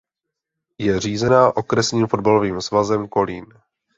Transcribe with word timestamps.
Je 0.79 0.99
řízena 0.99 1.57
Okresním 1.57 2.07
fotbalovým 2.07 2.61
svazem 2.61 3.07
Kolín. 3.07 3.45